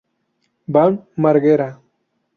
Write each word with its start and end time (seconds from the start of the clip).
Bam 0.77 0.97
Margera 1.15 1.69